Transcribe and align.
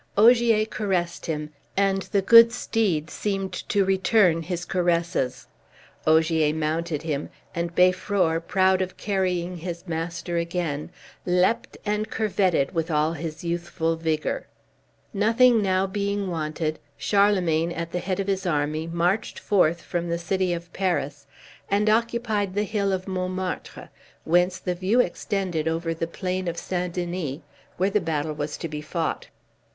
Ogier 0.17 0.65
caressed 0.65 1.27
him, 1.27 1.51
and 1.77 2.01
the 2.11 2.23
good 2.23 2.51
steed 2.51 3.11
seemed 3.11 3.53
to 3.69 3.85
return 3.85 4.41
his 4.41 4.65
caresses; 4.65 5.45
Ogier 6.07 6.55
mounted 6.55 7.03
him, 7.03 7.29
and 7.53 7.75
Beiffror, 7.75 8.39
proud 8.39 8.81
of 8.81 8.97
carrying 8.97 9.57
his 9.57 9.87
master 9.87 10.37
again, 10.37 10.89
leapt 11.23 11.77
and 11.85 12.09
curvetted 12.09 12.71
with 12.71 12.89
all 12.89 13.13
his 13.13 13.43
youthful 13.43 13.95
vigor. 13.95 14.47
Nothing 15.13 15.61
being 15.91 16.25
now 16.25 16.29
wanted, 16.31 16.79
Charlemagne, 16.97 17.71
at 17.71 17.91
the 17.91 17.99
head 17.99 18.19
of 18.19 18.25
his 18.25 18.47
army, 18.47 18.87
marched 18.87 19.37
forth 19.37 19.83
from 19.83 20.09
the 20.09 20.17
city 20.17 20.51
of 20.51 20.73
Paris, 20.73 21.27
and 21.69 21.91
occupied 21.91 22.55
the 22.55 22.63
hill 22.63 22.91
of 22.91 23.07
Montmartre, 23.07 23.91
whence 24.23 24.57
the 24.57 24.73
view 24.73 24.99
extended 24.99 25.67
over 25.67 25.93
the 25.93 26.07
plain 26.07 26.47
of 26.47 26.57
St. 26.57 26.91
Denis, 26.91 27.41
where 27.77 27.91
the 27.91 28.01
battle 28.01 28.33
was 28.33 28.57
to 28.57 28.67
be 28.67 28.81
fought. 28.81 29.27